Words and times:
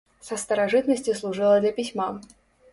Са 0.27 0.37
старажытнасці 0.43 1.15
служыла 1.21 1.61
для 1.65 1.77
пісьма. 1.79 2.11